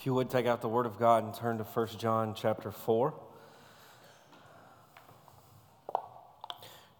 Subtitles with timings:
[0.00, 2.70] If you would take out the Word of God and turn to 1 John chapter
[2.70, 3.12] 4.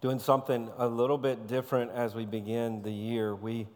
[0.01, 3.33] Doing something a little bit different as we begin the year.
[3.33, 3.67] We,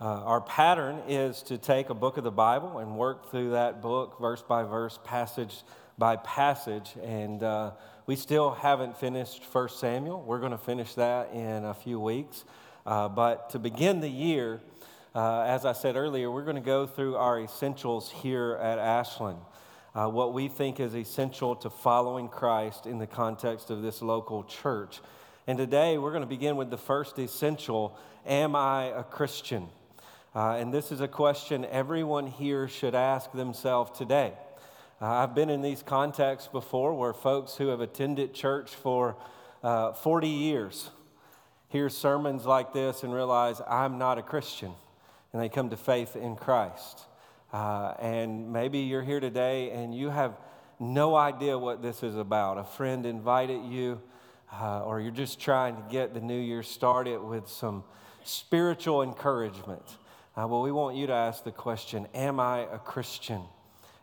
[0.00, 3.82] uh, our pattern is to take a book of the Bible and work through that
[3.82, 5.64] book verse by verse, passage
[5.98, 6.92] by passage.
[7.02, 7.72] And uh,
[8.06, 10.22] we still haven't finished 1 Samuel.
[10.22, 12.44] We're going to finish that in a few weeks.
[12.86, 14.60] Uh, but to begin the year,
[15.14, 19.38] uh, as I said earlier, we're going to go through our essentials here at Ashland.
[19.94, 24.42] Uh, what we think is essential to following Christ in the context of this local
[24.42, 25.00] church.
[25.46, 29.68] And today we're going to begin with the first essential Am I a Christian?
[30.34, 34.32] Uh, and this is a question everyone here should ask themselves today.
[35.00, 39.16] Uh, I've been in these contexts before where folks who have attended church for
[39.62, 40.90] uh, 40 years
[41.68, 44.72] hear sermons like this and realize I'm not a Christian
[45.34, 47.00] and they come to faith in Christ.
[47.52, 50.36] Uh, and maybe you're here today and you have
[50.78, 52.56] no idea what this is about.
[52.56, 54.00] A friend invited you,
[54.52, 57.82] uh, or you're just trying to get the new year started with some
[58.22, 59.82] spiritual encouragement.
[60.36, 63.42] Uh, well, we want you to ask the question Am I a Christian?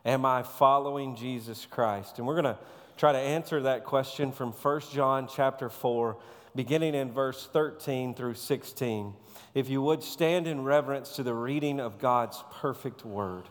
[0.04, 2.18] Am I following Jesus Christ?
[2.18, 2.58] And we're going to
[2.98, 6.14] try to answer that question from 1 John chapter 4,
[6.54, 9.14] beginning in verse 13 through 16
[9.54, 13.44] if you would stand in reverence to the reading of God's perfect word.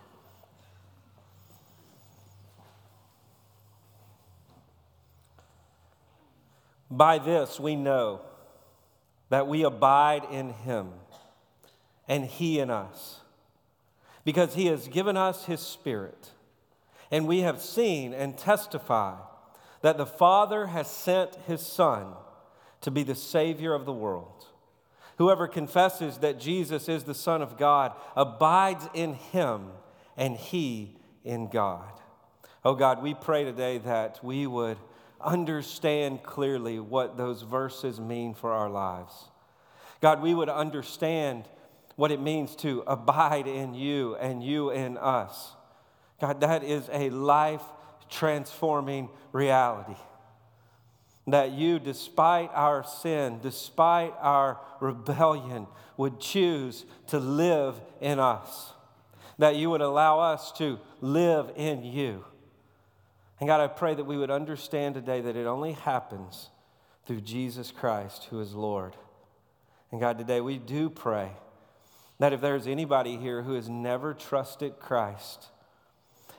[6.89, 8.22] By this we know
[9.29, 10.91] that we abide in him
[12.07, 13.22] and he in us,
[14.25, 16.31] because he has given us his spirit.
[17.09, 19.17] And we have seen and testify
[19.81, 22.13] that the Father has sent his Son
[22.82, 24.46] to be the Savior of the world.
[25.18, 29.68] Whoever confesses that Jesus is the Son of God abides in him
[30.18, 31.92] and he in God.
[32.66, 34.78] Oh God, we pray today that we would
[35.20, 39.14] understand clearly what those verses mean for our lives.
[40.02, 41.47] God, we would understand
[41.96, 45.52] what it means to abide in you and you in us.
[46.20, 47.64] God, that is a life
[48.09, 49.97] transforming reality
[51.34, 58.74] that you, despite our sin, despite our rebellion, would choose to live in us.
[59.38, 62.25] That you would allow us to live in you.
[63.40, 66.50] And God, I pray that we would understand today that it only happens
[67.06, 68.96] through Jesus Christ, who is Lord.
[69.91, 71.31] And God, today we do pray
[72.20, 75.47] that if there's anybody here who has never trusted Christ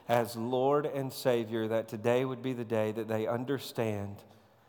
[0.07, 4.17] as Lord and Savior, that today would be the day that they understand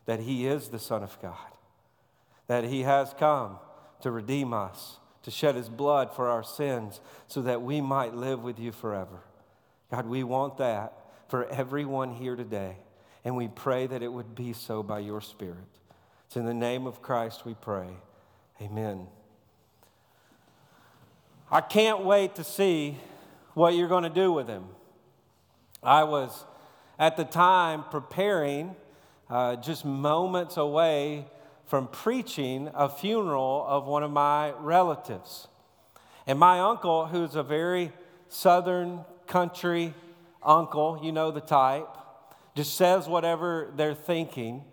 [0.07, 1.37] that He is the Son of God,
[2.47, 3.59] that He has come
[4.01, 8.43] to redeem us, to shed His blood for our sins, so that we might live
[8.43, 9.21] with you forever.
[9.91, 10.93] God, we want that
[11.29, 12.77] for everyone here today,
[13.25, 15.57] and we pray that it would be so by your Spirit.
[16.27, 17.89] It's in the name of Christ we pray.
[18.61, 19.07] Amen.
[21.51, 22.97] I can't wait to see
[23.55, 24.65] what you're going to do with him.
[25.83, 26.45] I was
[26.99, 28.75] at the time preparing
[29.29, 31.27] uh, just moments away
[31.67, 35.49] from preaching a funeral of one of my relatives.
[36.27, 37.93] And my uncle, who's a very
[38.29, 39.95] southern country
[40.43, 41.89] uncle, you know the type,
[42.55, 44.65] just says whatever they're thinking.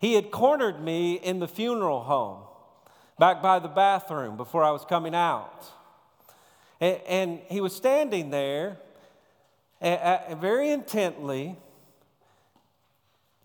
[0.00, 2.42] He had cornered me in the funeral home
[3.18, 5.64] back by the bathroom before I was coming out.
[6.80, 8.78] And, and he was standing there
[9.80, 11.56] very intently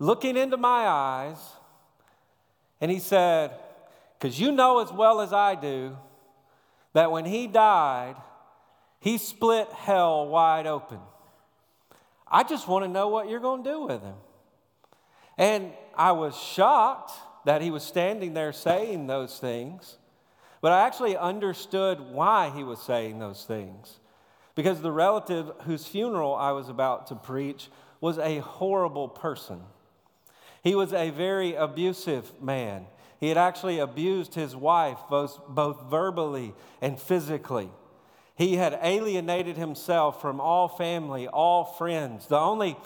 [0.02, 1.38] looking into my eyes,
[2.80, 3.52] and he said,
[4.18, 5.96] Because you know as well as I do
[6.92, 8.16] that when he died,
[8.98, 10.98] he split hell wide open.
[12.26, 14.16] I just want to know what you're going to do with him.
[15.38, 17.12] And I was shocked
[17.44, 19.98] that he was standing there saying those things,
[20.60, 24.00] but I actually understood why he was saying those things.
[24.56, 27.68] Because the relative whose funeral I was about to preach
[28.00, 29.60] was a horrible person.
[30.62, 32.86] He was a very abusive man.
[33.18, 37.70] He had actually abused his wife both, both verbally and physically.
[38.34, 42.26] He had alienated himself from all family, all friends.
[42.26, 42.76] The only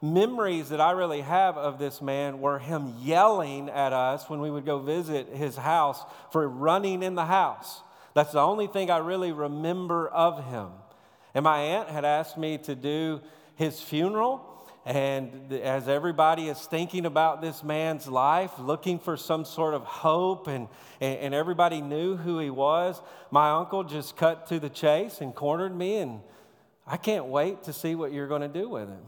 [0.00, 4.50] memories that I really have of this man were him yelling at us when we
[4.50, 7.82] would go visit his house for running in the house.
[8.14, 10.68] That's the only thing I really remember of him.
[11.34, 13.20] And my aunt had asked me to do
[13.56, 14.53] his funeral.
[14.86, 20.46] And as everybody is thinking about this man's life, looking for some sort of hope,
[20.46, 20.68] and,
[21.00, 23.00] and everybody knew who he was,
[23.30, 26.20] my uncle just cut to the chase and cornered me and
[26.86, 29.00] I can't wait to see what you're going to do with him.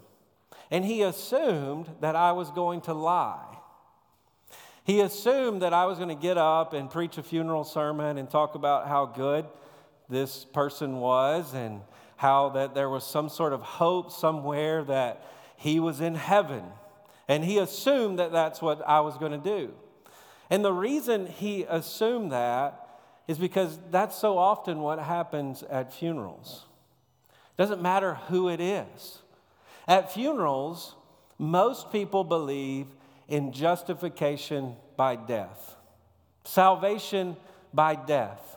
[0.70, 3.58] And he assumed that I was going to lie.
[4.84, 8.30] He assumed that I was going to get up and preach a funeral sermon and
[8.30, 9.44] talk about how good
[10.08, 11.80] this person was and
[12.16, 15.24] how that there was some sort of hope somewhere that
[15.56, 16.64] he was in heaven.
[17.28, 19.72] And he assumed that that's what I was going to do.
[20.48, 22.88] And the reason he assumed that
[23.26, 26.64] is because that's so often what happens at funerals.
[27.28, 29.18] It doesn't matter who it is.
[29.88, 30.94] At funerals,
[31.38, 32.86] most people believe
[33.28, 35.76] in justification by death,
[36.44, 37.36] salvation
[37.74, 38.55] by death.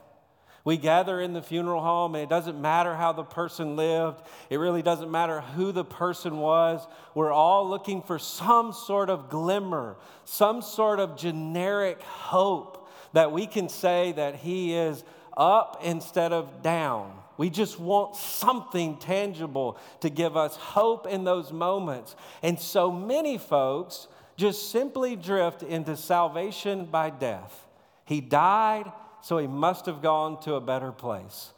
[0.65, 4.21] We gather in the funeral home, and it doesn't matter how the person lived.
[4.49, 6.85] It really doesn't matter who the person was.
[7.15, 9.95] We're all looking for some sort of glimmer,
[10.25, 15.03] some sort of generic hope that we can say that he is
[15.35, 17.13] up instead of down.
[17.37, 22.17] We just want something tangible to give us hope in those moments.
[22.43, 27.65] And so many folks just simply drift into salvation by death.
[28.03, 28.91] He died
[29.21, 31.53] so he must have gone to a better place.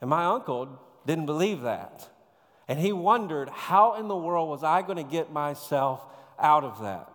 [0.00, 2.08] And my uncle didn't believe that.
[2.66, 6.04] And he wondered, how in the world was I going to get myself
[6.38, 7.10] out of that?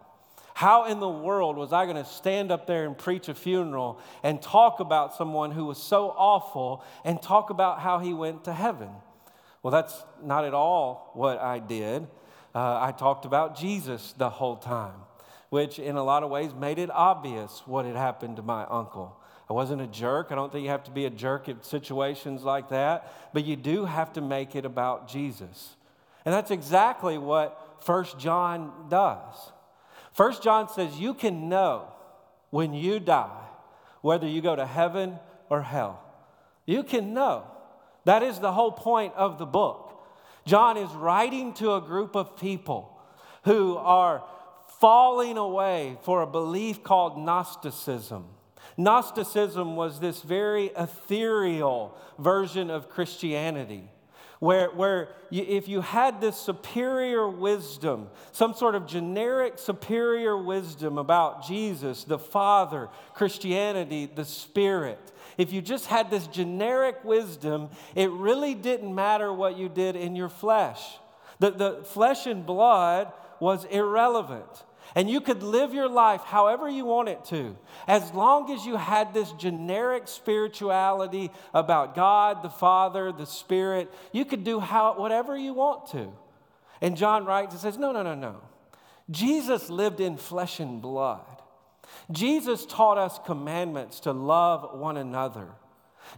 [0.54, 4.00] How in the world was I going to stand up there and preach a funeral
[4.24, 8.54] and talk about someone who was so awful and talk about how he went to
[8.54, 8.90] heaven?
[9.64, 12.08] Well, that's not at all what I did.
[12.54, 14.96] Uh, I talked about Jesus the whole time,
[15.50, 19.19] which in a lot of ways made it obvious what had happened to my uncle.
[19.50, 20.28] I wasn't a jerk.
[20.32, 23.56] I don't think you have to be a jerk in situations like that, but you
[23.56, 25.76] do have to make it about Jesus.
[26.26, 29.52] And that's exactly what First John does.
[30.14, 31.88] First John says you can know
[32.52, 33.46] when you die
[34.02, 35.20] whether you go to heaven
[35.50, 36.02] or hell.
[36.66, 37.46] You can know.
[38.06, 40.02] That is the whole point of the book.
[40.46, 42.98] John is writing to a group of people
[43.44, 44.24] who are
[44.80, 48.26] falling away for a belief called Gnosticism.
[48.80, 53.84] Gnosticism was this very ethereal version of Christianity.
[54.40, 60.98] Where, where you, if you had this superior wisdom, some sort of generic superior wisdom
[60.98, 68.10] about Jesus, the Father, Christianity, the Spirit, if you just had this generic wisdom, it
[68.12, 70.82] really didn't matter what you did in your flesh.
[71.40, 73.12] The, the flesh and blood
[73.42, 74.64] was irrelevant.
[74.96, 77.56] And you could live your life however you want it to,
[77.88, 83.94] as long as you had this generic spirituality about God, the Father, the Spirit.
[84.12, 86.12] You could do how, whatever you want to.
[86.82, 88.42] And John writes and says, No, no, no, no.
[89.12, 91.42] Jesus lived in flesh and blood.
[92.12, 95.48] Jesus taught us commandments to love one another.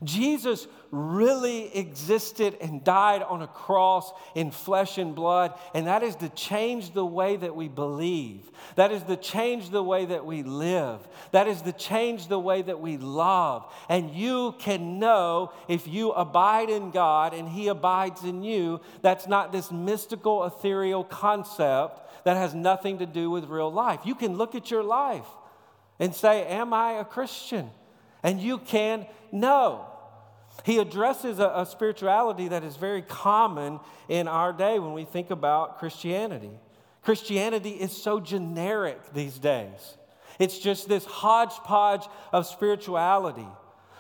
[0.03, 6.15] Jesus really existed and died on a cross in flesh and blood, and that is
[6.17, 8.51] to change the way that we believe.
[8.75, 11.07] That is to change the way that we live.
[11.31, 13.71] That is to change the way that we love.
[13.89, 19.27] And you can know if you abide in God and He abides in you, that's
[19.27, 24.01] not this mystical, ethereal concept that has nothing to do with real life.
[24.05, 25.27] You can look at your life
[25.99, 27.71] and say, Am I a Christian?
[28.23, 29.87] And you can know.
[30.65, 33.79] He addresses a, a, spirituality that is very common
[34.09, 36.51] in our day when we think about Christianity.
[37.01, 39.97] Christianity is so generic these days.
[40.39, 43.47] It's just this hodgepodge of spirituality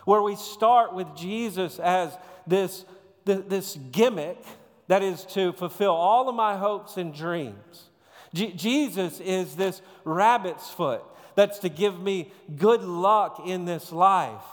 [0.05, 2.85] where we start with Jesus as this,
[3.25, 4.43] this gimmick
[4.87, 7.89] that is to fulfill all of my hopes and dreams.
[8.33, 11.03] Jesus is this rabbit's foot
[11.41, 14.43] that's to give me good luck in this life.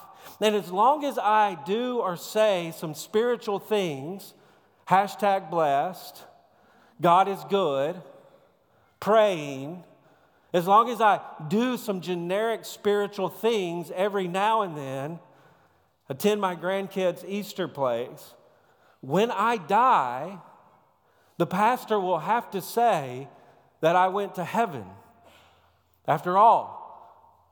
[0.41, 4.33] And as long as I do or say some spiritual things,
[4.89, 6.25] hashtag blessed,
[6.99, 8.01] God is good,
[9.01, 9.85] praying,
[10.55, 15.19] as long as I do some generic spiritual things every now and then,
[16.09, 18.33] attend my grandkids' Easter plays,
[19.03, 20.39] when I die,
[21.37, 23.29] the pastor will have to say
[23.83, 24.87] that I went to heaven.
[26.07, 26.78] After all,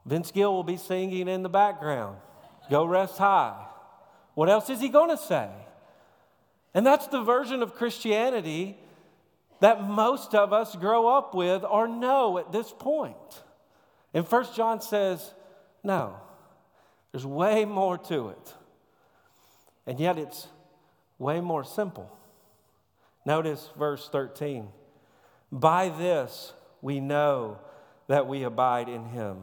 [0.06, 2.16] Vince Gill will be singing in the background.
[2.70, 3.66] Go rest high.
[4.34, 5.50] What else is he going to say?
[6.72, 8.78] And that's the version of Christianity
[9.60, 13.16] that most of us grow up with or know at this point.
[14.14, 15.34] And First John says,
[15.82, 16.16] no,
[17.10, 18.54] there's way more to it.
[19.86, 20.48] And yet it's
[21.18, 22.16] way more simple.
[23.24, 24.68] Notice verse 13.
[25.50, 27.58] By this we know
[28.08, 29.38] that we abide in him.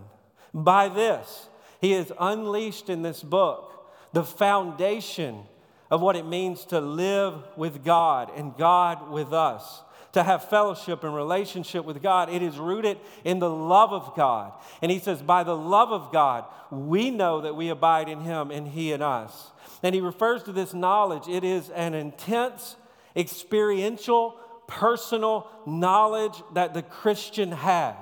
[0.53, 1.47] By this,
[1.81, 3.71] he has unleashed in this book
[4.13, 5.43] the foundation
[5.89, 9.81] of what it means to live with God and God with us
[10.13, 12.29] to have fellowship and relationship with God.
[12.29, 14.53] It is rooted in the love of God.
[14.81, 18.51] And he says, by the love of God, we know that we abide in him
[18.51, 19.51] and he in us.
[19.81, 21.27] And he refers to this knowledge.
[21.27, 22.75] It is an intense,
[23.15, 27.95] experiential, personal knowledge that the Christian has.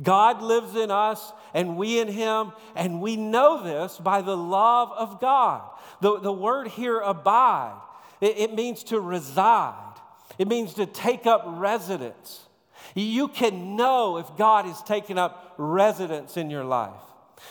[0.00, 4.92] God lives in us and we in him, and we know this by the love
[4.92, 5.62] of God.
[6.00, 7.80] The, the word here, abide,
[8.20, 9.94] it, it means to reside.
[10.38, 12.46] It means to take up residence.
[12.94, 17.00] You can know if God is taking up residence in your life.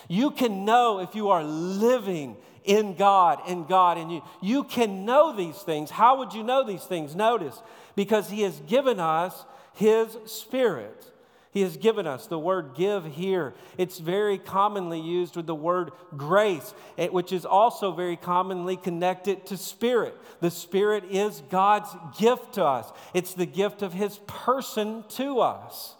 [0.08, 4.22] You can know if you are living in God and God in you.
[4.42, 5.89] You can know these things.
[5.89, 7.16] How would you know these things?
[7.16, 7.62] Notice,
[7.96, 11.06] because He has given us His Spirit.
[11.51, 12.27] He has given us.
[12.27, 17.46] The word give here, it's very commonly used with the word grace, eh, which is
[17.46, 20.16] also very commonly connected to spirit.
[20.39, 21.89] The spirit is God's
[22.20, 25.96] gift to us, it's the gift of his person to us.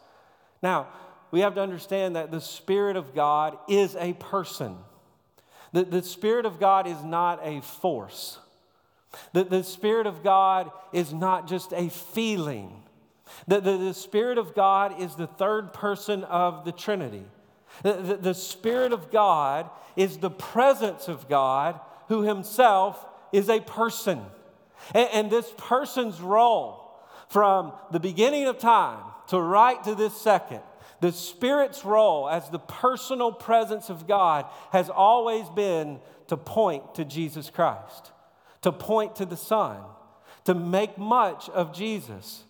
[0.62, 0.88] Now,
[1.32, 4.78] we have to understand that the Spirit of God is a person.
[5.74, 8.40] The, the Spirit of God is not a force.
[9.34, 12.84] The, the Spirit of God is not just a feeling.
[13.48, 17.26] The, the, the, Spirit of God is the third person of the Trinity.
[17.84, 23.60] The, the, the Spirit of God is the presence of God who himself is a
[23.60, 24.22] person.
[24.94, 26.84] And, and this person's role
[27.30, 30.62] from the beginning of time to right to this second,
[31.00, 37.06] the Spirit's role as the personal presence of God has always been to point to
[37.06, 38.12] Jesus Christ,
[38.62, 39.78] to point to the Son,
[40.46, 42.44] to make much of Jesus.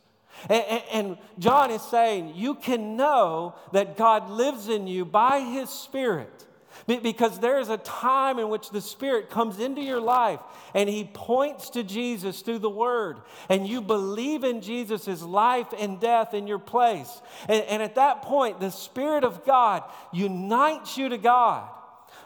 [0.49, 5.69] And, and, John is saying, you can know that God lives in you by his
[5.69, 6.45] Spirit.
[6.85, 10.39] Because there is a time in which the Spirit comes into your life
[10.73, 13.17] and He points to Jesus through the Word,
[13.49, 17.21] and you believe in Jesus' life and death in your place.
[17.49, 21.67] And, and at that point, the Spirit of God unites you to God.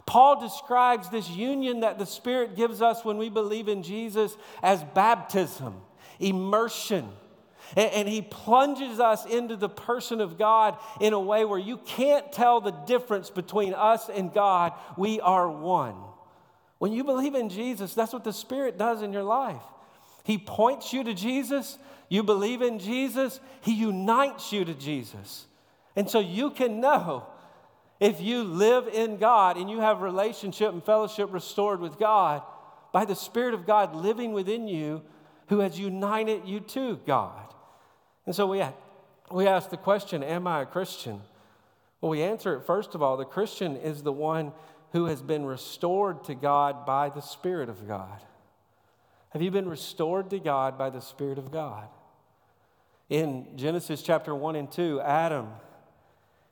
[0.06, 4.84] Paul describes this union that the Spirit gives us when we believe in Jesus as
[4.84, 5.76] baptism,
[6.20, 7.10] immersion.
[7.76, 12.32] And, he plunges us into the person of God in a way where you can't
[12.32, 14.74] tell the difference between us and God.
[14.98, 15.96] We are one.
[16.80, 19.62] When you believe in Jesus, that's what the Spirit does in your life.
[20.24, 21.78] He points you to Jesus.
[22.10, 23.40] You believe in Jesus.
[23.62, 25.46] He unites you to Jesus.
[25.96, 27.26] And so you can know
[28.00, 32.42] if you live in God and you have relationship and fellowship restored with God
[32.92, 35.04] by the Spirit of God living within you
[35.48, 37.51] who has united you to God.
[38.26, 38.64] And so we,
[39.32, 41.22] we ask the question Am I a Christian?
[42.00, 44.54] Well, we answer it first of all the Christian is the one
[44.92, 48.22] who has been restored to God by the Spirit of God.
[49.30, 51.88] Have you been restored to God by the Spirit of God?
[53.10, 55.50] In Genesis chapter 1 and 2, Adam,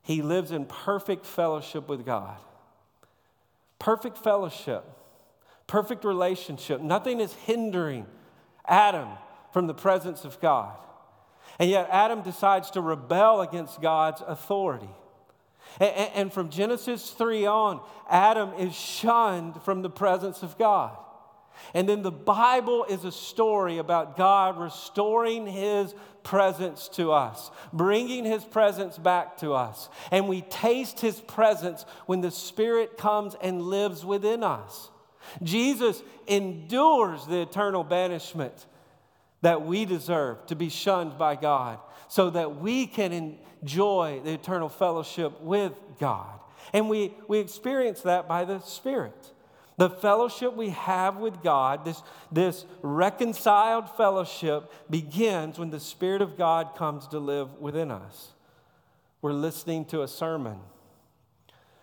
[0.01, 2.38] he lives in perfect fellowship with God.
[3.79, 4.83] Perfect fellowship,
[5.67, 6.81] perfect relationship.
[6.81, 8.05] Nothing is hindering
[8.65, 9.09] Adam
[9.51, 10.77] from the presence of God.
[11.59, 14.89] And yet, Adam decides to rebel against God's authority.
[15.79, 20.97] And, from Genesis 3 on, Adam is shunned from the presence of God.
[21.73, 28.23] And then the Bible is a story about God restoring his presence to us, bringing
[28.23, 29.89] his presence back to us.
[30.11, 34.89] And we taste his presence when the Spirit comes and lives within us.
[35.43, 38.65] Jesus endures the eternal banishment
[39.41, 44.69] that we deserve to be shunned by God so that we can enjoy the eternal
[44.69, 46.39] fellowship with God.
[46.74, 49.34] And we, we experience that by the Spirit.
[49.77, 56.38] The fellowship we have with God, this, this reconciled fellowship, begins when the Spirit of
[56.38, 58.34] God comes to live within us.
[59.22, 60.58] We're listening to a sermon,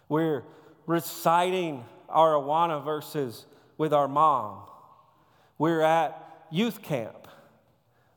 [0.09, 0.43] we're
[0.87, 3.47] reciting our Awana verses
[3.79, 4.63] with our mom,
[5.59, 7.26] we're at youth camp.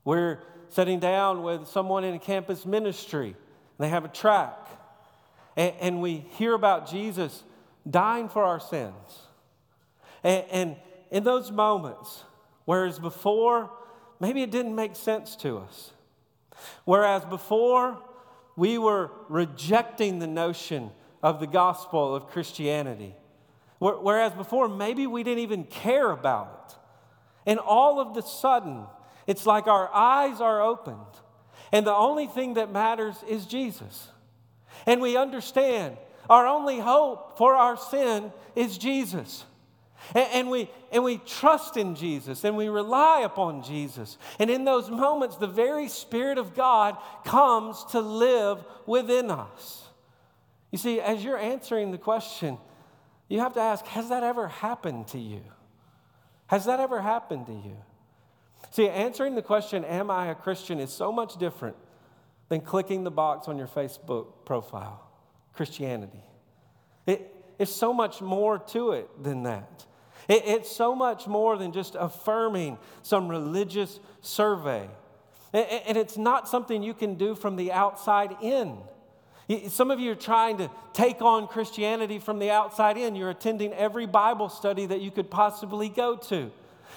[0.03, 0.39] We're
[0.69, 3.35] sitting down with someone in a campus ministry,
[3.77, 4.57] they have a track,
[5.55, 7.43] and, and we hear about Jesus
[7.89, 8.93] dying for our sins.
[10.23, 10.75] And, and
[11.11, 12.23] in those moments,
[12.65, 13.71] whereas before,
[14.19, 15.91] maybe it didn't make sense to us,
[16.85, 17.97] whereas before,
[18.55, 20.91] we were rejecting the notion
[21.23, 23.15] of the gospel of Christianity.
[23.79, 26.75] Whereas before, maybe we didn't even care about it.
[27.49, 28.83] And all of the sudden,
[29.29, 30.97] it's like our eyes are opened,
[31.71, 34.09] and the only thing that matters is Jesus.
[34.87, 39.45] And we understand our only hope for our sin is Jesus.
[40.15, 44.17] And, and, we, and we trust in Jesus and we rely upon Jesus.
[44.39, 49.87] And in those moments, the very Spirit of God comes to live within us.
[50.71, 52.57] You see, as you're answering the question,
[53.27, 55.41] you have to ask Has that ever happened to you?
[56.47, 57.77] Has that ever happened to you?
[58.71, 61.75] See, answering the question, Am I a Christian, is so much different
[62.49, 65.07] than clicking the box on your Facebook profile,
[65.53, 66.23] Christianity.
[67.05, 69.85] It, it's so much more to it than that.
[70.27, 74.89] It, it's so much more than just affirming some religious survey.
[75.53, 78.77] And, and it's not something you can do from the outside in.
[79.69, 83.15] Some of you are trying to take on Christianity from the outside in.
[83.15, 86.51] You're attending every Bible study that you could possibly go to.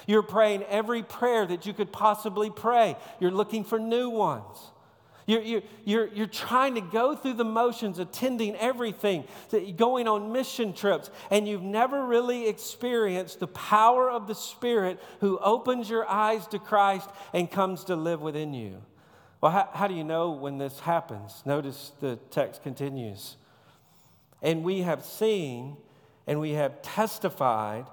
[0.07, 2.95] You're praying every prayer that you could possibly pray.
[3.19, 4.57] You're looking for new ones.
[5.25, 9.23] You're, you're, you're, you're trying to go through the motions, attending everything,
[9.77, 15.39] going on mission trips, and you've never really experienced the power of the Spirit who
[15.39, 18.81] opens your eyes to Christ and comes to live within you.
[19.39, 21.41] Well, how, how do you know when this happens?
[21.45, 23.37] Notice the text continues.
[24.41, 25.77] And we have seen
[26.27, 27.85] and we have testified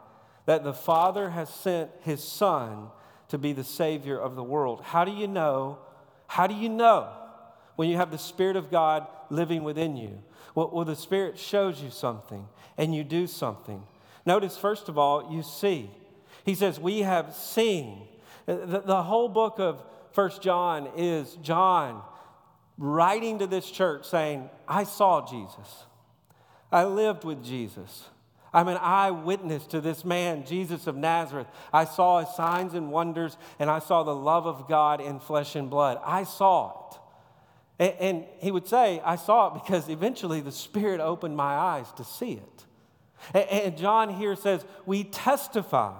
[0.51, 2.89] that the Father has sent his Son
[3.29, 4.81] to be the Savior of the world.
[4.83, 5.79] How do you know?
[6.27, 7.09] How do you know
[7.77, 10.21] when you have the Spirit of God living within you?
[10.57, 13.81] Well, well, the Spirit shows you something and you do something.
[14.27, 15.89] Notice, first of all, you see.
[16.45, 18.09] He says, We have seen.
[18.49, 19.81] Uh, the, the whole book of
[20.11, 22.03] First John is John
[22.77, 25.85] writing to this church saying, I saw Jesus.
[26.73, 28.09] I lived with Jesus.
[28.53, 31.47] I'm an eyewitness to this man, Jesus of Nazareth.
[31.73, 35.55] I saw his signs and wonders, and I saw the love of God in flesh
[35.55, 36.01] and blood.
[36.05, 37.01] I saw it.
[37.81, 41.91] And, and he would say, I saw it because eventually the Spirit opened my eyes
[41.93, 42.65] to see it.
[43.33, 45.95] And, and John here says, We testify.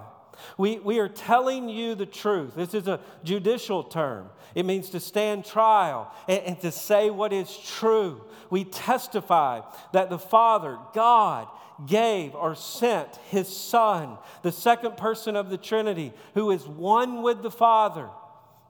[0.57, 2.55] We, we are telling you the truth.
[2.55, 4.29] This is a judicial term.
[4.55, 8.23] It means to stand trial and, and to say what is true.
[8.49, 9.61] We testify
[9.93, 11.47] that the Father, God,
[11.87, 17.41] gave or sent his Son, the second person of the Trinity, who is one with
[17.43, 18.09] the Father,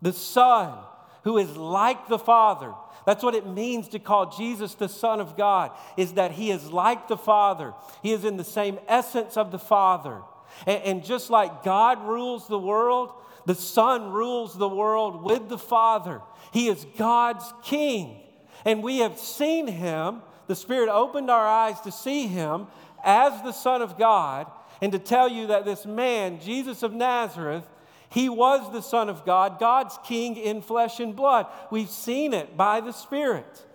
[0.02, 0.78] the Son,
[1.24, 2.74] who is like the Father.
[3.06, 6.72] That's what it means to call Jesus the Son of God, is that he is
[6.72, 7.74] like the Father.
[8.04, 10.22] He is in the same essence of the Father.
[10.68, 13.12] And, and just like God rules the world,
[13.46, 16.22] the Son rules the world with the Father.
[16.54, 18.20] He is God's King.
[18.66, 20.22] And we have seen him.
[20.48, 22.68] The Spirit opened our eyes to see him
[23.04, 24.48] as the Son of God
[24.82, 27.68] and to tell you that this man, Jesus of Nazareth,
[28.10, 31.48] he was the Son of God, God's King in flesh and blood.
[31.70, 33.66] We've seen it by the Spirit.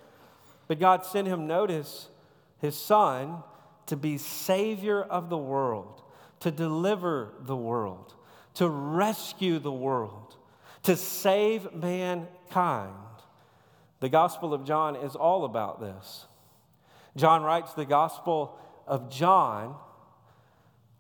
[0.69, 2.09] But God sent him, notice,
[2.59, 3.43] his Son
[3.87, 6.03] to be Savior of the world,
[6.41, 8.15] to deliver the world,
[8.55, 10.37] to rescue the world,
[10.83, 12.93] to save mankind.
[14.01, 16.27] The Gospel of John is all about this.
[17.17, 19.77] John writes the Gospel of John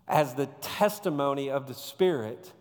[0.08, 2.52] as the testimony of the Spirit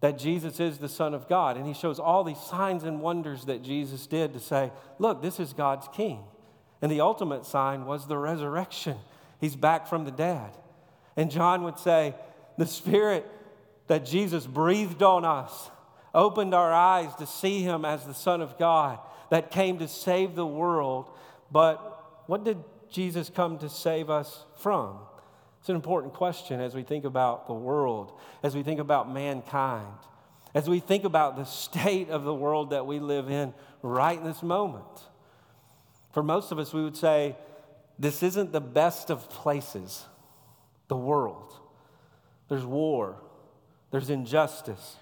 [0.00, 1.56] that Jesus is the Son of God.
[1.56, 5.38] And he shows all these signs and wonders that Jesus did to say, look, this
[5.38, 6.24] is God's King.
[6.82, 8.96] And the ultimate sign was the resurrection.
[9.40, 10.50] He's back from the dead.
[11.16, 12.14] And John would say,
[12.56, 13.26] the Spirit
[13.88, 15.70] that Jesus breathed on us
[16.14, 18.98] opened our eyes to see him as the Son of God
[19.30, 21.10] that came to save the world.
[21.50, 22.58] But what did
[22.90, 24.98] Jesus come to save us from?
[25.60, 29.86] It's an important question as we think about the world, as we think about mankind,
[30.54, 34.24] as we think about the state of the world that we live in right in
[34.24, 34.84] this moment.
[36.12, 37.36] For most of us, we would say,
[37.98, 40.04] this isn't the best of places,
[40.88, 41.54] the world.
[42.48, 43.16] There's war,
[43.90, 44.96] there's injustice,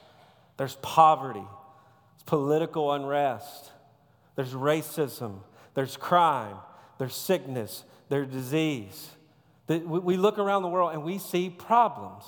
[0.56, 3.70] there's poverty, there's political unrest,
[4.34, 5.38] there's racism,
[5.74, 6.56] there's crime,
[6.98, 9.10] there's sickness, their disease.
[9.68, 12.24] We look around the world and we see problems.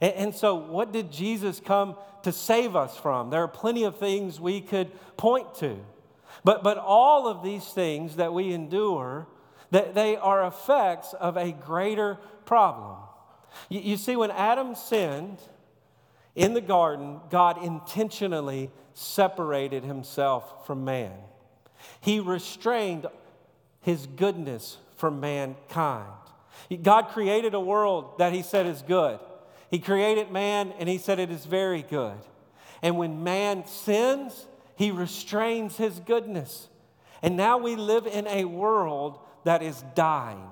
[0.00, 3.30] And so, what did Jesus come to save us from?
[3.30, 5.78] There are plenty of things we could point to.
[6.44, 9.26] But, but all of these things that we endure,
[9.70, 12.98] that they are effects of a greater problem.
[13.68, 15.38] You, you see, when Adam sinned
[16.36, 21.12] in the garden, God intentionally separated himself from man.
[22.00, 23.06] He restrained
[23.80, 26.12] his goodness for mankind.
[26.82, 29.20] God created a world that he said is good.
[29.70, 32.18] He created man and he said it is very good.
[32.82, 36.68] And when man sins, he restrains his goodness.
[37.22, 40.48] And now we live in a world that is dying.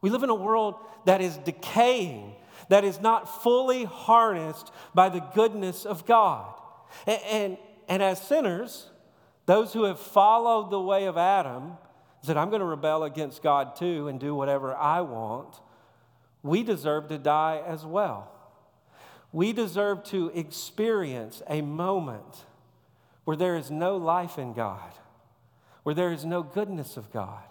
[0.00, 2.34] We live in a world that is decaying.
[2.68, 6.54] that is not fully harnessed by the goodness of God.
[7.06, 8.90] And, and, and as sinners,
[9.46, 11.78] those who have followed the way of Adam,
[12.36, 15.60] I'm going to rebel against God too and do whatever I want,
[16.42, 18.30] we deserve to die as well.
[19.32, 22.44] We deserve to experience a moment
[23.24, 24.92] where there is no life in God,
[25.82, 27.47] where there is no goodness of God.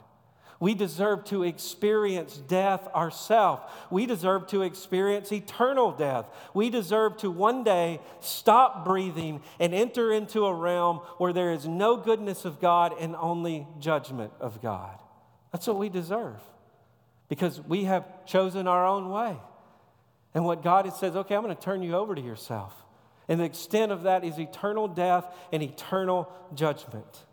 [0.59, 3.61] We deserve to experience death ourselves.
[3.91, 6.27] We deserve to experience eternal death.
[6.53, 11.67] We deserve to one day stop breathing and enter into a realm where there is
[11.67, 14.97] no goodness of God and only judgment of God.
[15.51, 16.41] That's what we deserve
[17.29, 19.37] because we have chosen our own way.
[20.33, 22.73] And what God says, okay, I'm going to turn you over to yourself.
[23.27, 27.25] And the extent of that is eternal death and eternal judgment.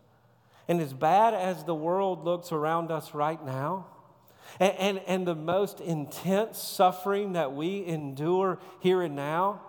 [0.67, 3.87] And as bad as the world looks around us right now,
[4.59, 9.61] and, and, and, the most intense suffering that we endure here and now,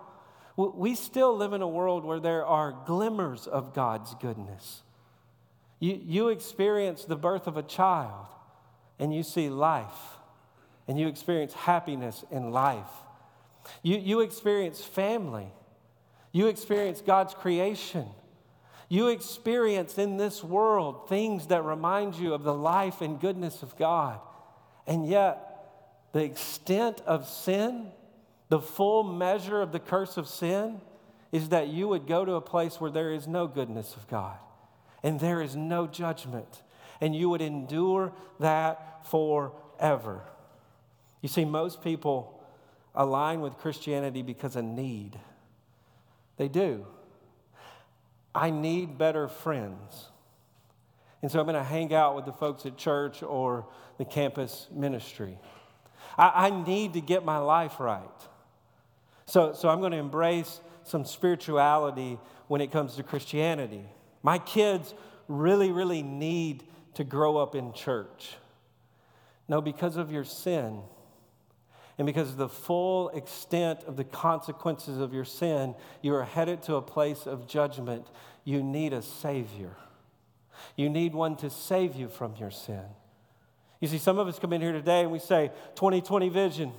[0.55, 4.83] we still live in a world where there are glimmers of God's goodness.
[5.79, 8.27] You, you experience the birth of a child
[8.99, 10.17] and you see life,
[10.87, 12.89] and you experience happiness in life.
[13.83, 15.47] You, you experience family,
[16.31, 18.07] you experience God's creation.
[18.89, 23.75] You experience in this world things that remind you of the life and goodness of
[23.77, 24.19] God.
[24.85, 25.43] And yet,
[26.13, 27.91] the extent of sin,
[28.49, 30.79] the full measure of the curse of sin,
[31.31, 34.37] is that you would go to a place where there is no goodness of God
[35.03, 36.63] and there is no judgment,
[36.99, 40.21] and you would endure that forever.
[41.21, 42.43] You see, most people
[42.95, 45.19] align with Christianity because of need.
[46.37, 46.85] They do.
[48.37, 50.09] I need better friends.
[51.23, 53.65] And so I'm going to hang out with the folks at church or
[53.97, 55.39] the campus ministry.
[56.17, 58.03] I, I need to get my life right.
[59.25, 63.83] So, so I'm going to embrace some spirituality when it comes to Christianity.
[64.21, 64.93] My kids
[65.27, 68.35] really, really need to grow up in church.
[69.47, 70.81] No, because of your sin,
[71.97, 76.61] and because of the full extent of the consequences of your sin, you are headed
[76.63, 78.07] to a place of judgment.
[78.43, 79.71] You need a Savior.
[80.75, 82.83] You need one to save you from your sin.
[83.79, 86.71] You see, some of us come in here today and we say, 2020 vision.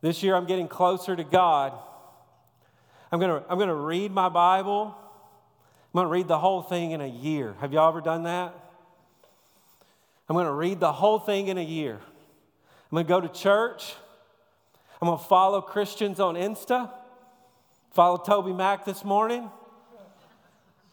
[0.00, 1.72] This year I'm getting closer to God.
[3.10, 4.94] I'm going to I'm going to read my Bible.
[4.96, 7.54] I'm going to read the whole thing in a year.
[7.60, 8.54] Have y'all ever done that?
[10.28, 12.00] I'm going to read the whole thing in a year.
[12.90, 13.94] I'm going to go to church.
[15.02, 16.90] I'm going to follow Christians on Insta.
[17.92, 19.50] Follow TobyMac this morning.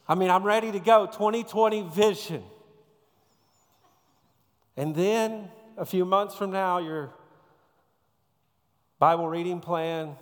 [0.07, 1.05] I mean, I'm ready to go.
[1.05, 2.43] 2020 vision.
[4.75, 7.13] And then a few months from now, your
[8.97, 10.15] Bible reading plan,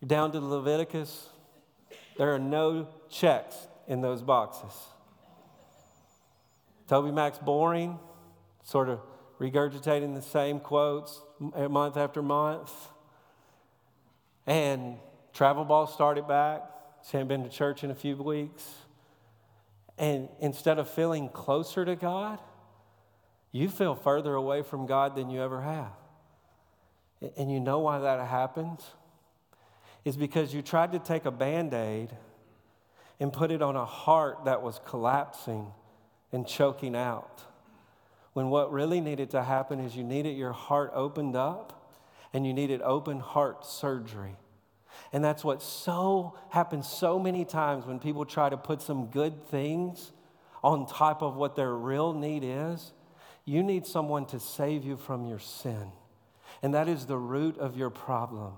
[0.00, 1.28] you're down to Leviticus.
[2.18, 3.54] There are no checks
[3.86, 4.72] in those boxes.
[6.88, 7.98] TobyMac's boring,
[8.64, 9.00] sort of
[9.40, 12.72] regurgitating the same quotes month after month.
[14.46, 14.96] And
[15.32, 16.62] travel ball started back.
[17.08, 18.68] She hadn't been to church in a few weeks.
[19.98, 22.40] And instead of feeling closer to God,
[23.52, 25.92] you feel further away from God than you ever have.
[27.36, 28.82] And you know why that happens?
[30.04, 32.10] Is because you tried to take a band aid
[33.20, 35.68] and put it on a heart that was collapsing
[36.32, 37.44] and choking out.
[38.34, 41.92] When what really needed to happen is you needed your heart opened up
[42.32, 44.36] and you needed open heart surgery.
[45.12, 49.46] And that's what so happens so many times when people try to put some good
[49.48, 50.12] things
[50.62, 52.92] on top of what their real need is.
[53.44, 55.92] You need someone to save you from your sin.
[56.62, 58.54] And that is the root of your problem.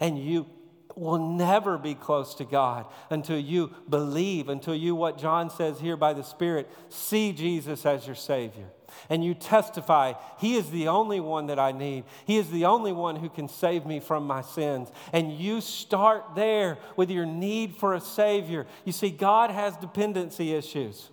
[0.00, 0.46] And you
[0.94, 5.96] will never be close to God until you believe, until you, what John says here
[5.96, 8.68] by the Spirit, see Jesus as your Savior.
[9.08, 12.04] And you testify, He is the only one that I need.
[12.26, 14.90] He is the only one who can save me from my sins.
[15.12, 18.66] And you start there with your need for a Savior.
[18.84, 21.10] You see, God has dependency issues.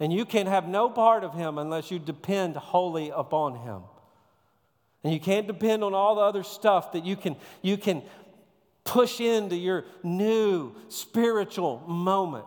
[0.00, 3.82] And you can have no part of Him unless you depend wholly upon Him.
[5.02, 8.02] And you can't depend on all the other stuff that you can, you can
[8.84, 12.46] push into your new spiritual moment.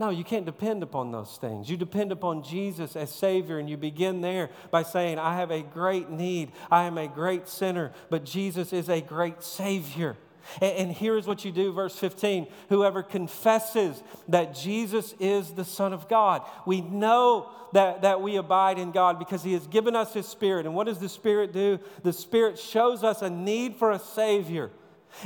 [0.00, 1.68] No, you can't depend upon those things.
[1.68, 5.62] You depend upon Jesus as Savior, and you begin there by saying, I have a
[5.62, 6.52] great need.
[6.70, 10.16] I am a great sinner, but Jesus is a great Savior.
[10.62, 16.08] And, here's what you do, verse 15 whoever confesses that Jesus is the Son of
[16.08, 16.42] God.
[16.64, 20.64] We know that, that we abide in God because He has given us His Spirit.
[20.64, 21.80] And what does the Spirit do?
[22.02, 24.70] The Spirit shows us a need for a Savior.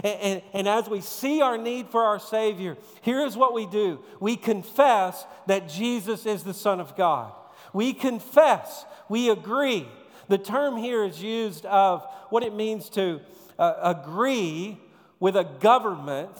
[0.03, 4.01] And, and, and, as we see our need for our Savior, here's what we do
[4.21, 7.33] we confess that Jesus is the Son of God.
[7.73, 9.89] We confess, we agree.
[10.29, 13.21] The term here is used of what it means to
[13.59, 14.81] uh, agree
[15.21, 16.31] with a government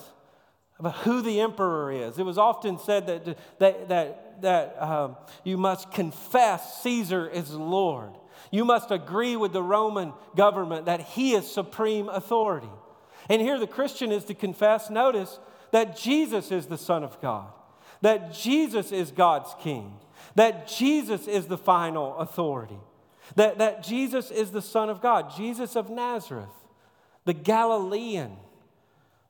[0.79, 2.19] about who the emperor is.
[2.19, 8.13] It was often said that, that, that, that um, you must confess Caesar is Lord.
[8.51, 12.69] You must agree with the Roman government that he is supreme authority.
[13.33, 15.41] And here the Christian is to confess, notice,
[15.71, 17.47] that Jesus is the Son of God,
[18.03, 19.95] that Jesus is God's King,
[20.35, 22.77] that Jesus is the final authority,
[23.35, 26.53] that, that Jesus is the Son of God, Jesus of Nazareth,
[27.25, 28.37] the Galilean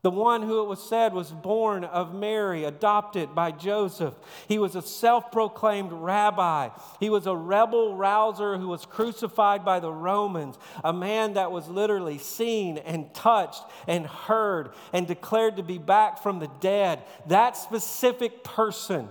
[0.03, 4.15] the one who it was said was born of Mary, adopted by Joseph.
[4.49, 6.71] He was a self proclaimed rabbi.
[6.99, 11.69] He was a rebel rouser who was crucified by the Romans, a man that was
[11.69, 17.05] literally seen and touched and heard and declared to be back from the dead.
[17.29, 19.09] That specific person,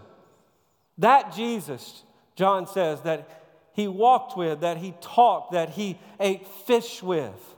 [0.97, 2.03] that Jesus,
[2.35, 3.29] John says, that
[3.71, 7.55] he walked with, that he talked, that he ate fish with,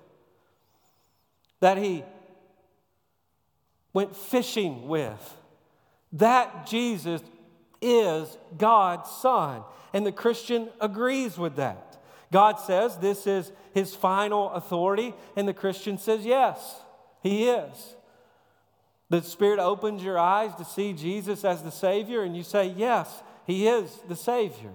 [1.62, 2.04] that he
[3.94, 5.38] went fishing with.
[6.14, 7.22] That Jesus
[7.82, 9.64] is God's Son.
[9.94, 12.02] And the Christian agrees with that.
[12.32, 16.82] God says this is his final authority, and the Christian says, yes,
[17.22, 17.96] he is.
[19.10, 23.22] The Spirit opens your eyes to see Jesus as the Savior, and you say, yes,
[23.46, 24.72] he is the Savior.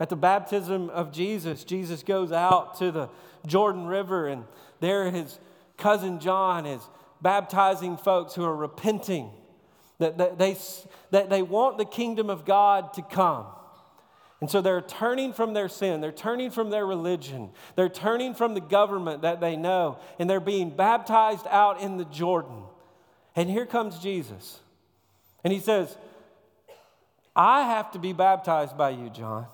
[0.00, 3.10] At the baptism of Jesus, Jesus goes out to the
[3.46, 4.44] Jordan River, and
[4.80, 5.38] there his
[5.76, 6.80] cousin John is
[7.20, 9.30] baptizing folks who are repenting,
[9.98, 10.56] that, that, they,
[11.10, 13.46] that they want the kingdom of God to come.
[14.40, 18.54] And so they're turning from their sin, they're turning from their religion, they're turning from
[18.54, 22.62] the government that they know, and they're being baptized out in the Jordan.
[23.34, 24.60] And here comes Jesus.
[25.42, 25.96] And he says,
[27.34, 29.46] I have to be baptized by you, John,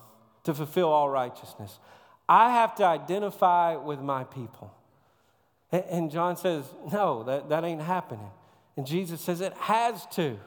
[0.45, 1.79] to fulfill all righteousness.
[2.29, 4.73] I have to identify with my people.
[5.73, 8.31] And John says, No, that, that ain't happening.
[8.77, 10.39] And Jesus says, It has to.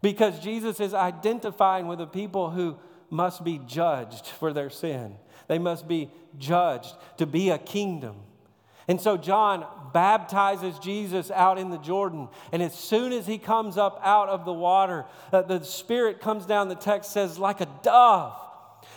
[0.00, 2.76] Because Jesus is identifying with the people who
[3.08, 5.16] must be judged for their sin.
[5.46, 8.16] They must be judged to be a kingdom.
[8.88, 12.28] And so John baptizes Jesus out in the Jordan.
[12.50, 16.46] And as soon as he comes up out of the water, uh, the Spirit comes
[16.46, 18.36] down, the text says, like a dove.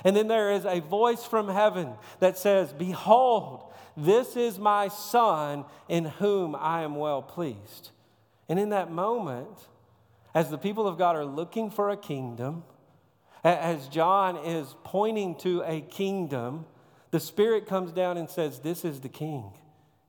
[0.04, 5.66] And then there is a voice from heaven that says, Behold, this is my son
[5.88, 7.92] in whom I am well pleased.
[8.50, 9.58] And in that moment,
[10.34, 12.64] as the people of God are looking for a kingdom,
[13.44, 16.66] as John is pointing to a kingdom,
[17.12, 19.52] the Spirit comes down and says, This is the king.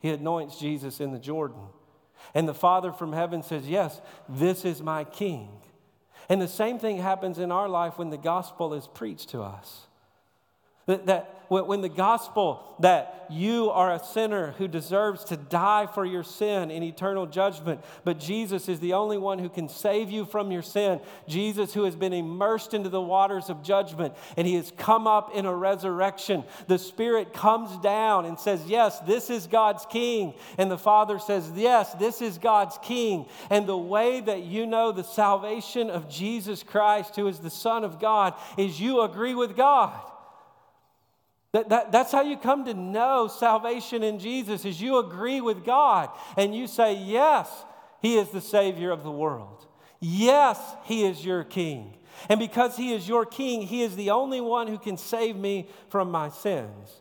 [0.01, 1.62] He anoints Jesus in the Jordan.
[2.35, 5.49] And the Father from heaven says, Yes, this is my king.
[6.29, 9.87] And the same thing happens in our life when the gospel is preached to us.
[10.87, 16.04] That, that when the gospel that you are a sinner who deserves to die for
[16.04, 20.24] your sin in eternal judgment, but Jesus is the only one who can save you
[20.24, 21.00] from your sin.
[21.26, 25.35] Jesus, who has been immersed into the waters of judgment, and he has come up
[25.35, 26.44] in a resurrection.
[26.68, 30.35] The Spirit comes down and says, Yes, this is God's King.
[30.59, 33.26] And the Father says, Yes, this is God's King.
[33.50, 37.85] And the way that you know the salvation of Jesus Christ, who is the Son
[37.85, 40.00] of God, is you agree with God.
[41.52, 45.64] That, that, that's how you come to know salvation in Jesus is you agree with
[45.64, 47.48] God and you say, yes,
[48.02, 49.66] he is the Savior of the world.
[50.00, 51.96] Yes, he is your King.
[52.28, 55.68] And because he is your King, he is the only one who can save me
[55.88, 57.00] from my sins.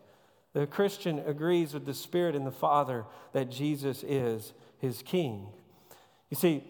[0.53, 5.47] The Christian agrees with the Spirit and the Father that Jesus is his King.
[6.29, 6.63] You see,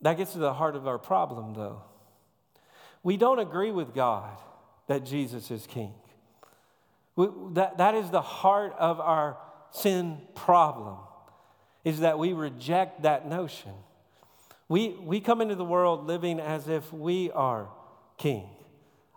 [0.00, 1.82] that gets to the heart of our problem, though.
[3.02, 4.38] We don't agree with God
[4.86, 5.94] that Jesus is King.
[7.20, 9.36] We, that, that is the heart of our
[9.72, 10.96] sin problem,
[11.84, 13.72] is that we reject that notion.
[14.70, 17.68] We, we come into the world living as if we are
[18.16, 18.48] king.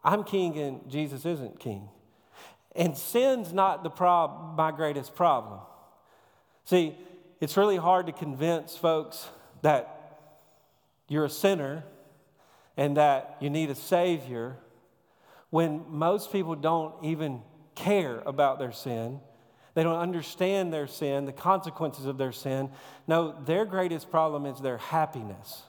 [0.03, 1.87] I'm king and Jesus isn't king.
[2.75, 5.61] And sin's not the prob- my greatest problem.
[6.65, 6.97] See,
[7.39, 9.29] it's really hard to convince folks
[9.61, 10.19] that
[11.07, 11.85] you're a sinner
[12.75, 14.57] and that you need a Savior
[15.51, 17.43] when most people don't even
[17.75, 19.19] care about their sin.
[19.73, 22.69] They don't understand their sin, the consequences of their sin.
[23.07, 25.63] No, their greatest problem is their happiness.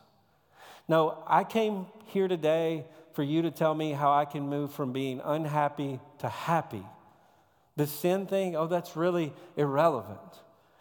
[0.89, 4.93] No, I came here today for you to tell me how I can move from
[4.93, 6.85] being unhappy to happy.
[7.77, 10.21] The sin thing, oh, that's really irrelevant.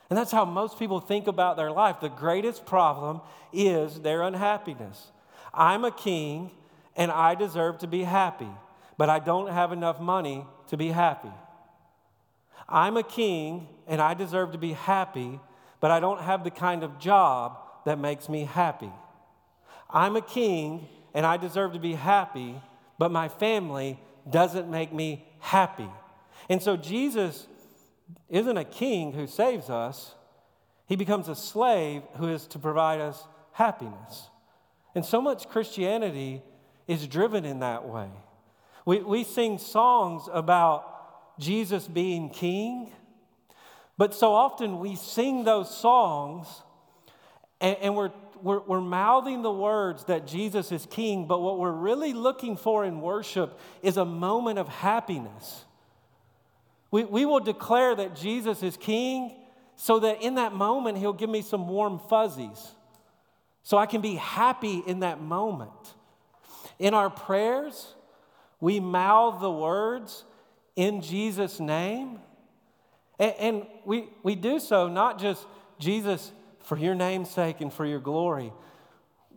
[0.09, 1.99] And that's how most people think about their life.
[1.99, 5.11] The greatest problem is their unhappiness.
[5.53, 6.51] I'm a king
[6.95, 8.49] and I deserve to be happy,
[8.97, 11.31] but I don't have enough money to be happy.
[12.67, 15.39] I'm a king and I deserve to be happy,
[15.79, 18.91] but I don't have the kind of job that makes me happy.
[19.89, 22.55] I'm a king and I deserve to be happy,
[22.97, 25.89] but my family doesn't make me happy.
[26.49, 27.47] And so Jesus
[28.29, 30.15] isn't a king who saves us,
[30.87, 34.29] he becomes a slave who is to provide us happiness.
[34.95, 36.43] And so much Christianity
[36.87, 38.09] is driven in that way.
[38.85, 42.91] We, we sing songs about Jesus being king,
[43.97, 46.47] but so often we sing those songs
[47.61, 51.71] and, and we're, we're, we're mouthing the words that Jesus is king, but what we're
[51.71, 55.63] really looking for in worship is a moment of happiness.
[56.91, 59.33] We, we will declare that Jesus is king
[59.77, 62.75] so that in that moment he'll give me some warm fuzzies
[63.63, 65.71] so I can be happy in that moment.
[66.79, 67.95] In our prayers,
[68.63, 70.23] we mouth the words
[70.77, 72.17] in Jesus' name.
[73.19, 75.45] And, and we, we do so not just
[75.79, 78.53] Jesus for your name's sake and for your glory.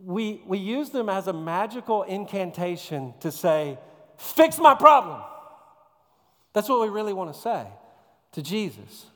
[0.01, 3.77] We, we use them as a magical incantation to say,
[4.17, 5.21] Fix my problem.
[6.53, 7.67] That's what we really want to say
[8.31, 9.07] to Jesus.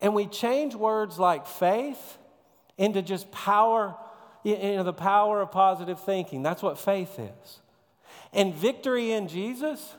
[0.00, 2.18] And we change words like faith
[2.76, 3.96] into just power,
[4.44, 6.44] you know, the power of positive thinking.
[6.44, 7.60] That's what faith is.
[8.32, 9.94] And victory in Jesus,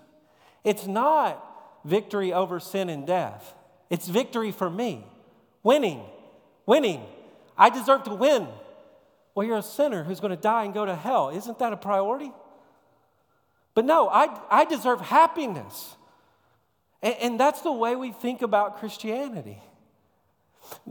[0.63, 1.45] it's not
[1.85, 3.53] victory over sin and death,
[3.89, 5.05] it's victory for me.
[5.61, 6.01] Winning,
[6.65, 7.03] winning.
[7.57, 8.47] I deserve to win.
[9.35, 11.29] Well, you're a sinner who's going to die and go to hell.
[11.29, 12.31] Isn't that a priority?
[13.73, 15.95] But no, I, I deserve happiness.
[17.01, 19.61] And, and that's the way we think about Christianity.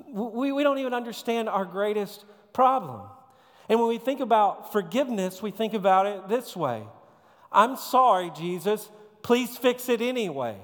[0.07, 3.03] We, we don't even understand our greatest problem.
[3.69, 6.85] And when we think about forgiveness, we think about it this way
[7.51, 8.89] I'm sorry, Jesus,
[9.23, 10.57] please fix it anyway.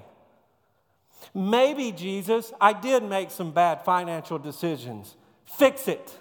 [1.33, 5.17] Maybe, Jesus, I did make some bad financial decisions.
[5.45, 6.13] Fix it.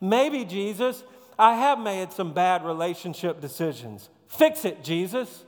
[0.00, 1.04] Maybe, Jesus,
[1.38, 4.08] I have made some bad relationship decisions.
[4.28, 5.44] Fix it, Jesus.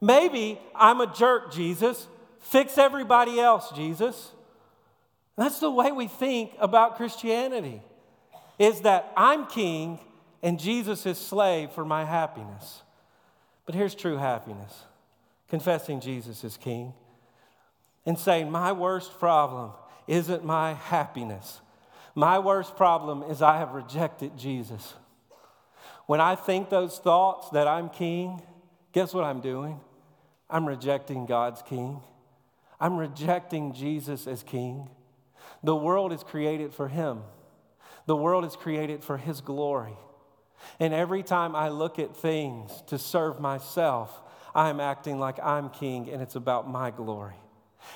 [0.00, 2.06] Maybe I'm a jerk, Jesus.
[2.40, 4.32] Fix everybody else, Jesus.
[5.36, 7.82] That's the way we think about Christianity.
[8.58, 9.98] Is that I'm king
[10.42, 12.82] and Jesus is slave for my happiness.
[13.66, 14.84] But here's true happiness
[15.48, 16.94] confessing Jesus is king
[18.06, 19.72] and saying, My worst problem
[20.06, 21.60] isn't my happiness.
[22.14, 24.94] My worst problem is I have rejected Jesus.
[26.06, 28.42] When I think those thoughts that I'm king,
[28.92, 29.78] guess what I'm doing?
[30.48, 32.00] I'm rejecting God's king.
[32.80, 34.88] I'm rejecting Jesus as king.
[35.62, 37.22] The world is created for him,
[38.06, 39.96] the world is created for his glory.
[40.78, 44.20] And every time I look at things to serve myself,
[44.54, 47.36] I'm acting like I'm king and it's about my glory.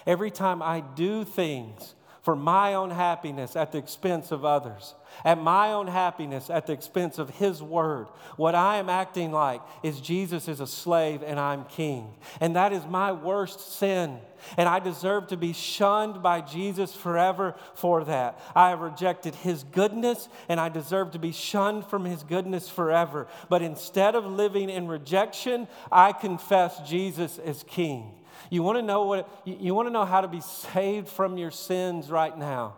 [0.06, 4.94] Every time I do things for my own happiness at the expense of others,
[5.26, 8.06] at my own happiness at the expense of His word.
[8.36, 12.14] What I am acting like is Jesus is a slave and I'm king.
[12.40, 14.18] And that is my worst sin.
[14.56, 18.40] And I deserve to be shunned by Jesus forever for that.
[18.56, 23.28] I have rejected His goodness and I deserve to be shunned from His goodness forever.
[23.50, 28.14] But instead of living in rejection, I confess Jesus as king.
[28.54, 31.50] You want to know what you want to know how to be saved from your
[31.50, 32.76] sins right now.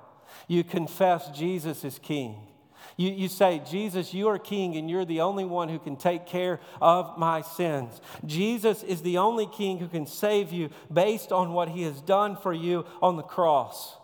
[0.48, 2.36] You confess Jesus is king.
[2.96, 6.24] You, you say, Jesus, you are king, and you're the only one who can take
[6.24, 8.00] care of my sins.
[8.24, 12.38] Jesus is the only king who can save you based on what he has done
[12.38, 13.98] for you on the cross.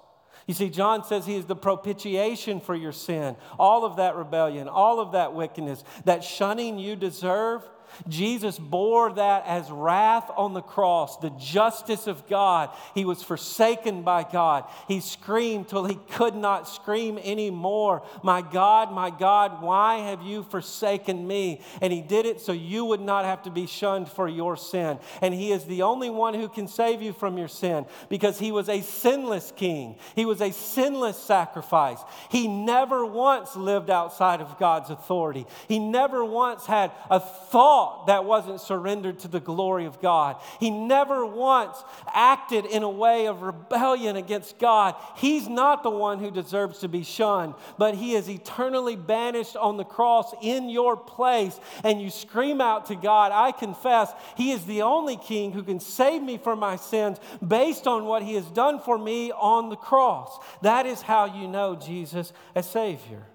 [0.46, 4.68] You see, John says he is the propitiation for your sin, all of that rebellion,
[4.68, 7.62] all of that wickedness, that shunning you deserve.
[8.08, 12.70] Jesus bore that as wrath on the cross, the justice of God.
[12.94, 14.64] He was forsaken by God.
[14.88, 18.02] He screamed till he could not scream anymore.
[18.22, 21.60] My God, my God, why have you forsaken me?
[21.80, 24.98] And he did it so you would not have to be shunned for your sin.
[25.20, 28.52] And he is the only one who can save you from your sin because he
[28.52, 29.96] was a sinless king.
[30.14, 31.98] He was a sinless sacrifice.
[32.30, 35.46] He never once lived outside of God's authority.
[35.68, 40.36] He never once had a thought thought that wasn't surrendered to the glory of God.
[40.60, 41.82] He never once
[42.14, 44.94] acted in a way of rebellion against God.
[45.16, 49.78] He's not the one who deserves to be shunned, but He is eternally banished on
[49.78, 51.58] the cross in your place.
[51.82, 55.80] And you scream out to God, I confess, He is the only King who can
[55.80, 59.76] save me from my sins based on what He has done for me on the
[59.76, 60.38] cross.
[60.62, 63.26] That is how you know Jesus as Savior.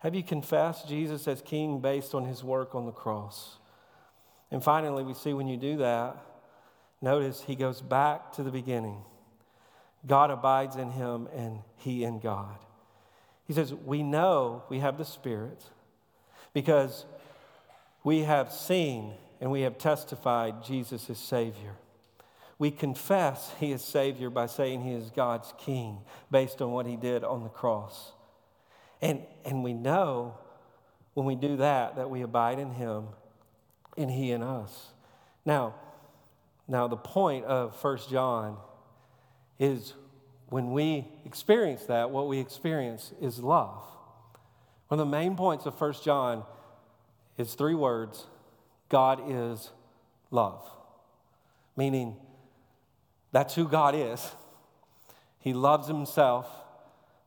[0.00, 3.56] Have you confessed Jesus as King based on his work on the cross?
[4.50, 6.16] And finally, we see when you do that,
[7.02, 9.02] notice he goes back to the beginning.
[10.06, 12.56] God abides in him and he in God.
[13.46, 15.62] He says, We know we have the Spirit
[16.54, 17.04] because
[18.04, 21.74] we have seen and we have testified Jesus is Savior.
[22.58, 25.98] We confess he is Savior by saying he is God's King
[26.30, 28.12] based on what he did on the cross.
[29.00, 30.36] And, and we know
[31.14, 33.06] when we do that that we abide in him
[33.96, 34.88] and he in us.
[35.44, 35.74] Now,
[36.66, 38.56] now the point of First John
[39.58, 39.94] is
[40.48, 43.82] when we experience that, what we experience is love.
[44.88, 46.44] One of the main points of First John
[47.36, 48.26] is three words
[48.88, 49.70] God is
[50.30, 50.68] love.
[51.76, 52.16] Meaning,
[53.30, 54.32] that's who God is.
[55.38, 56.48] He loves himself.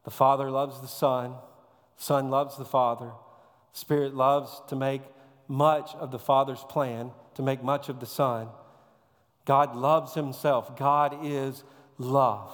[0.04, 1.36] The Father loves the Son.
[2.02, 3.12] Son loves the Father.
[3.74, 5.04] Spirit loves to make
[5.48, 8.48] much of the Father's plan, to make much of the Son.
[9.46, 10.76] God loves Himself.
[10.76, 11.64] God is
[12.00, 12.52] love.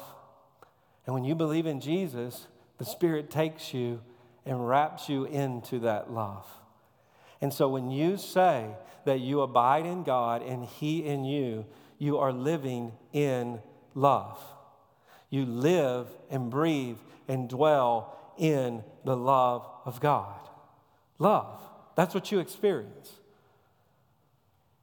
[1.05, 4.01] And when you believe in Jesus, the Spirit takes you
[4.45, 6.45] and wraps you into that love.
[7.39, 8.67] And so when you say
[9.05, 11.65] that you abide in God and He in you,
[11.99, 13.61] you are living in
[13.95, 14.43] love.
[15.29, 16.97] You live and breathe
[17.29, 20.39] and dwell in the love of God.
[21.19, 21.59] Love.
[21.95, 23.11] That's what you experience.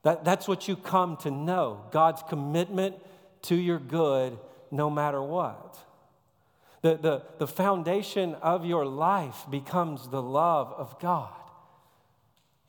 [0.02, 2.96] That, that's what you come to know God's commitment
[3.42, 4.38] to your good
[4.70, 5.78] no matter what.
[6.82, 11.32] The, the, the foundation of your life becomes the love of God.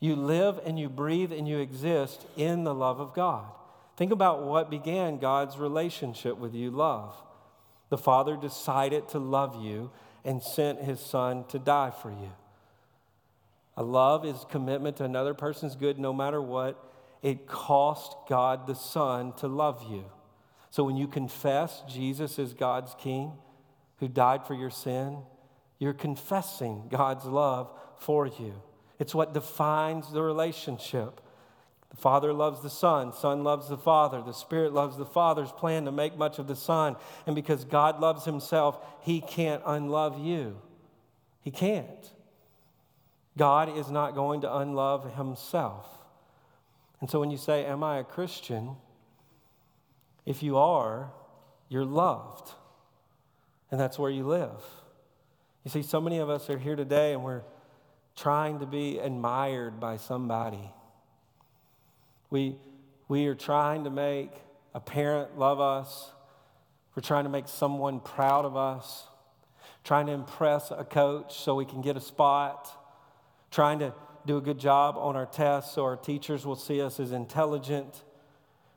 [0.00, 3.46] You live and you breathe and you exist in the love of God.
[3.96, 7.14] Think about what began God's relationship with you love.
[7.88, 9.90] The Father decided to love you
[10.26, 12.32] and sent his son to die for you.
[13.76, 16.82] A love is commitment to another person's good no matter what.
[17.22, 20.04] It cost God the Son to love you.
[20.70, 23.32] So when you confess Jesus is God's King
[23.98, 25.18] who died for your sin,
[25.78, 28.54] you're confessing God's love for you.
[28.98, 31.20] It's what defines the relationship.
[31.90, 35.84] The Father loves the Son, Son loves the Father, the Spirit loves the Father's plan
[35.84, 36.96] to make much of the Son.
[37.26, 40.60] And because God loves Himself, He can't unlove you.
[41.40, 42.12] He can't.
[43.38, 45.86] God is not going to unlove Himself.
[47.00, 48.76] And so when you say, Am I a Christian?
[50.24, 51.12] If you are,
[51.68, 52.52] you're loved.
[53.70, 54.62] And that's where you live.
[55.64, 57.42] You see, so many of us are here today and we're
[58.16, 60.70] trying to be admired by somebody.
[62.30, 62.56] We,
[63.08, 64.30] we are trying to make
[64.74, 66.10] a parent love us.
[66.94, 69.04] We're trying to make someone proud of us.
[69.84, 72.68] Trying to impress a coach so we can get a spot.
[73.50, 73.94] Trying to
[74.26, 78.02] do a good job on our tests so our teachers will see us as intelligent.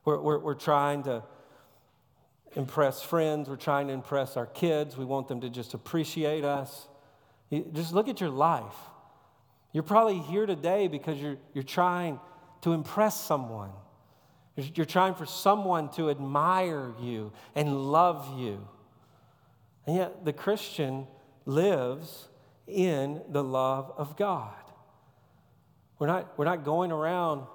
[0.06, 1.24] We're, we're, we're trying to
[2.56, 3.50] impress friends.
[3.50, 4.96] We're trying to impress our kids.
[4.96, 6.88] We want them to just appreciate us.
[7.50, 8.76] You, just look at your life.
[9.72, 12.20] You're probably here today because you're, you're trying
[12.62, 13.72] to impress someone.
[14.56, 18.68] You're trying for someone to admire you and love you.
[19.86, 21.08] And yet, the Christian
[21.46, 22.28] lives
[22.68, 24.54] in the love of God.
[25.98, 27.46] We're not, we're not going around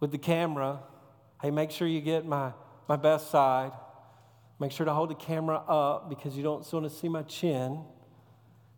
[0.00, 0.80] with the camera.
[1.42, 2.52] Hey, make sure you get my,
[2.88, 3.72] my best side.
[4.60, 7.82] Make sure to hold the camera up because you don't want to see my chin.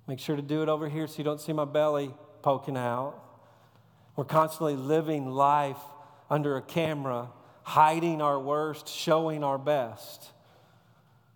[0.07, 3.30] Make sure to do it over here so you don't see my belly poking out.
[4.21, 5.81] We're constantly living life
[6.29, 7.31] under a camera,
[7.62, 10.33] hiding our worst, showing our best.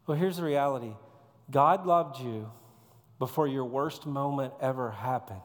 [0.06, 0.92] Well, here's the reality
[1.50, 2.50] God loved you
[3.18, 5.40] before your worst moment ever happened.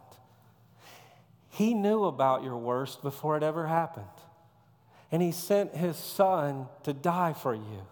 [1.48, 4.06] He knew about your worst before it ever happened.
[5.10, 7.88] And He sent His Son to die for you.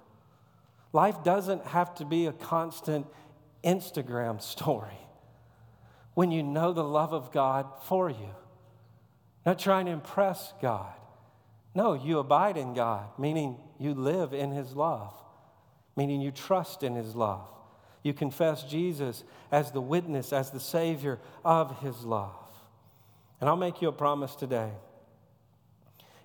[0.91, 3.07] Life doesn't have to be a constant
[3.63, 4.99] Instagram story
[6.15, 8.35] when you know the love of God for you.
[9.47, 10.91] Not trying to impress God.
[11.73, 15.13] No, you abide in God, meaning you live in His love,
[15.95, 17.47] meaning you trust in His love.
[18.03, 22.49] You confess Jesus as the witness, as the Savior of His love.
[23.39, 24.71] And I'll make you a promise today.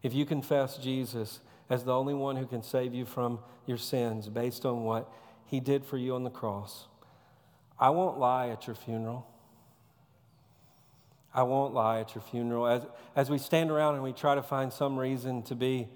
[0.03, 1.39] if you confess Jesus
[1.71, 5.09] as the only one who can save you from your sins based on what
[5.47, 6.89] he did for you on the cross,
[7.79, 9.32] I won't lie at your funeral.
[11.35, 12.67] I won't lie at your funeral.
[12.67, 15.89] As, as we stand around and we try to find some reason to be,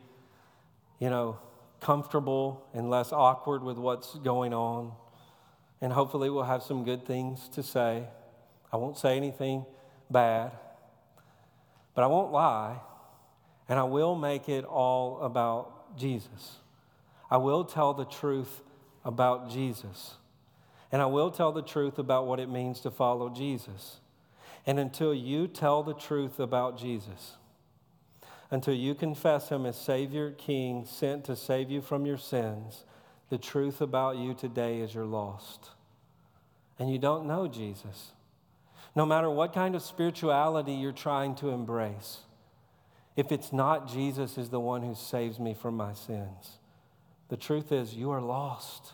[0.99, 1.39] you know,
[1.80, 4.93] comfortable and less awkward with what's going on,
[5.80, 8.05] and hopefully we'll have some good things to say.
[8.72, 9.66] I won't say anything
[10.11, 10.53] bad,
[11.95, 12.80] but I won't lie,
[13.68, 16.57] and I will make it all about Jesus.
[17.30, 18.62] I will tell the truth
[19.05, 20.14] about Jesus,
[20.91, 24.01] and I will tell the truth about what it means to follow Jesus.
[24.67, 27.37] And until you tell the truth about Jesus,
[28.51, 32.85] until you confess Him as Savior, King, sent to save you from your sins,
[33.29, 35.71] the truth about you today is you're lost.
[36.79, 38.12] And you don't know Jesus.
[38.95, 42.19] No matter what kind of spirituality you're trying to embrace,
[43.14, 46.59] if it's not Jesus is the one who saves me from my sins,
[47.29, 48.93] the truth is you are lost.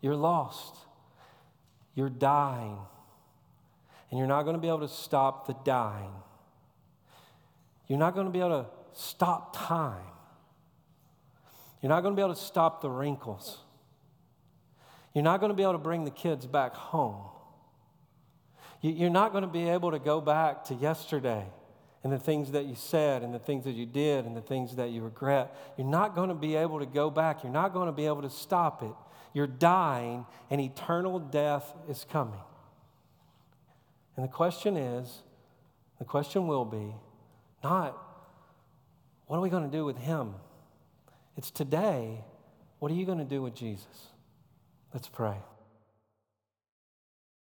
[0.00, 0.76] You're lost.
[1.94, 2.78] You're dying.
[4.12, 6.12] And you're not going to be able to stop the dying.
[7.88, 10.04] You're not going to be able to stop time.
[11.80, 13.56] You're not going to be able to stop the wrinkles.
[15.14, 17.24] You're not going to be able to bring the kids back home.
[18.82, 21.46] You're not going to be able to go back to yesterday
[22.04, 24.76] and the things that you said and the things that you did and the things
[24.76, 25.56] that you regret.
[25.78, 27.44] You're not going to be able to go back.
[27.44, 28.92] You're not going to be able to stop it.
[29.32, 32.40] You're dying, and eternal death is coming.
[34.16, 35.22] And the question is
[35.98, 36.94] the question will be
[37.62, 37.96] not,
[39.26, 40.34] what are we going to do with him?
[41.36, 42.24] It's today,
[42.78, 44.08] what are you going to do with Jesus?
[44.92, 45.36] Let's pray.